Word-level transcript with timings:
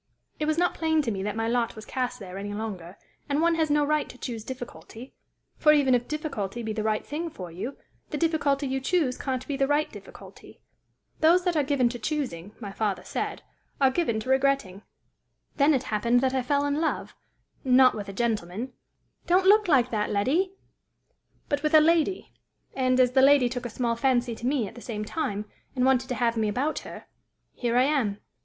It 0.39 0.45
was 0.45 0.57
not 0.57 0.73
plain 0.73 1.03
to 1.03 1.11
me 1.11 1.21
that 1.21 1.35
my 1.35 1.47
lot 1.47 1.75
was 1.75 1.85
cast 1.85 2.17
there 2.19 2.39
any 2.39 2.51
longer, 2.55 2.97
and 3.29 3.39
one 3.39 3.53
has 3.53 3.69
no 3.69 3.85
right 3.85 4.09
to 4.09 4.17
choose 4.17 4.43
difficulty; 4.43 5.13
for, 5.57 5.73
even 5.73 5.93
if 5.93 6.07
difficulty 6.07 6.63
be 6.63 6.73
the 6.73 6.81
right 6.81 7.05
thing 7.05 7.29
for 7.29 7.51
you, 7.51 7.77
the 8.09 8.17
difficulty 8.17 8.65
you 8.65 8.79
choose 8.81 9.15
can't 9.15 9.45
be 9.47 9.55
the 9.55 9.67
right 9.67 9.91
difficulty. 9.91 10.59
Those 11.19 11.43
that 11.43 11.55
are 11.55 11.61
given 11.61 11.87
to 11.89 11.99
choosing, 11.99 12.55
my 12.59 12.71
father 12.71 13.03
said, 13.03 13.43
are 13.79 13.91
given 13.91 14.19
to 14.21 14.29
regretting. 14.31 14.81
Then 15.57 15.71
it 15.71 15.83
happened 15.83 16.21
that 16.21 16.33
I 16.33 16.41
fell 16.41 16.65
in 16.65 16.81
love 16.81 17.13
not 17.63 17.93
with 17.93 18.09
a 18.09 18.11
gentleman 18.11 18.73
don't 19.27 19.45
look 19.45 19.67
like 19.67 19.91
that, 19.91 20.09
Letty 20.09 20.53
but 21.47 21.61
with 21.61 21.75
a 21.75 21.79
lady; 21.79 22.33
and, 22.73 22.99
as 22.99 23.11
the 23.11 23.21
lady 23.21 23.47
took 23.47 23.67
a 23.67 23.69
small 23.69 23.95
fancy 23.95 24.33
to 24.33 24.47
me 24.47 24.67
at 24.67 24.73
the 24.73 24.81
same 24.81 25.05
time, 25.05 25.45
and 25.75 25.85
wanted 25.85 26.07
to 26.09 26.15
have 26.15 26.37
me 26.37 26.47
about 26.49 26.79
her, 26.79 27.05
here 27.53 27.77
I 27.77 27.83
am." 27.83 28.19